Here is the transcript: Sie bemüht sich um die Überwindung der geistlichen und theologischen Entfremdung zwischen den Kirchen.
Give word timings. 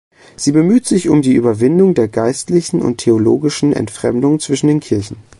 Sie 0.35 0.51
bemüht 0.51 0.87
sich 0.87 1.09
um 1.09 1.21
die 1.21 1.35
Überwindung 1.35 1.93
der 1.93 2.07
geistlichen 2.07 2.81
und 2.81 2.97
theologischen 2.97 3.71
Entfremdung 3.71 4.39
zwischen 4.39 4.65
den 4.65 4.79
Kirchen. 4.79 5.17